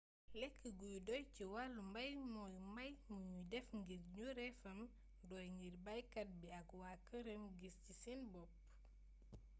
[0.39, 4.79] lekk gu doy ci wàllu mbay mooy mbay mi nu def ngir njureefam
[5.29, 8.53] doy ngir baykat bi ak waa këram gis ci seen bopp